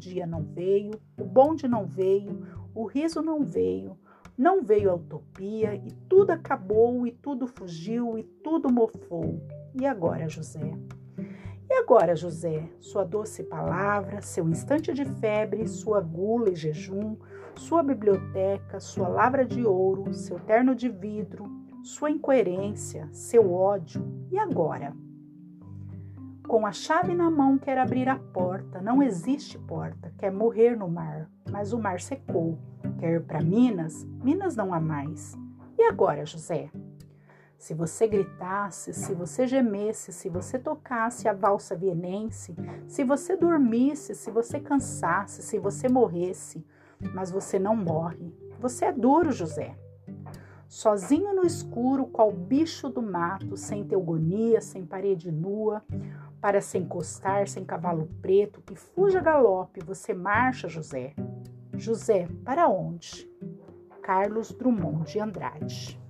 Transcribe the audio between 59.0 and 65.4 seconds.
galope, você marcha, José. José, para onde? Carlos Drummond de